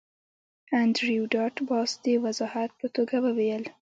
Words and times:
انډریو 0.81 1.23
ډاټ 1.33 1.55
باس 1.69 1.89
د 2.03 2.05
وضاحت 2.25 2.71
په 2.79 2.87
توګه 2.95 3.15
وویل 3.25 3.63